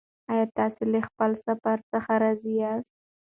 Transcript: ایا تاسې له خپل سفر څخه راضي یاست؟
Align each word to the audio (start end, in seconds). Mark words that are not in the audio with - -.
ایا 0.31 0.45
تاسې 0.57 0.83
له 0.91 0.99
خپل 1.07 1.31
سفر 1.45 1.77
څخه 1.91 2.11
راضي 2.23 2.53
یاست؟ 2.61 2.93